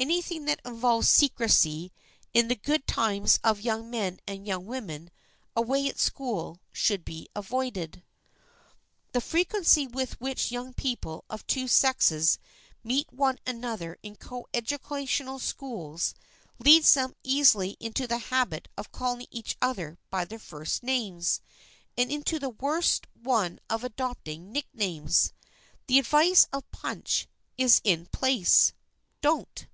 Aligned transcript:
Anything 0.00 0.44
that 0.44 0.60
involves 0.64 1.08
secrecy 1.08 1.92
in 2.32 2.46
the 2.46 2.54
good 2.54 2.86
times 2.86 3.40
of 3.42 3.62
young 3.62 3.90
men 3.90 4.20
and 4.28 4.46
young 4.46 4.64
women 4.64 5.10
away 5.56 5.88
at 5.88 5.98
school 5.98 6.60
should 6.70 7.04
be 7.04 7.28
avoided. 7.34 7.90
[Sidenote: 7.90 8.04
AVOID 8.14 8.30
FAMILIARITY] 8.30 9.10
The 9.14 9.20
frequency 9.20 9.86
with 9.88 10.20
which 10.20 10.52
young 10.52 10.72
people 10.72 11.24
of 11.28 11.44
two 11.48 11.66
sexes 11.66 12.38
meet 12.84 13.12
one 13.12 13.40
another 13.44 13.98
in 14.04 14.14
coeducational 14.14 15.40
schools 15.40 16.14
leads 16.60 16.94
them 16.94 17.16
easily 17.24 17.76
into 17.80 18.06
the 18.06 18.18
habit 18.18 18.68
of 18.76 18.92
calling 18.92 19.26
each 19.32 19.56
other 19.60 19.98
by 20.10 20.24
their 20.24 20.38
first 20.38 20.84
names, 20.84 21.40
and 21.96 22.08
into 22.12 22.38
the 22.38 22.50
worse 22.50 23.00
one 23.20 23.58
of 23.68 23.82
adopting 23.82 24.52
nicknames. 24.52 25.32
The 25.88 25.98
advice 25.98 26.46
of 26.52 26.70
Punch 26.70 27.26
is 27.56 27.80
in 27.82 28.06
place. 28.12 28.72
Don't. 29.22 29.66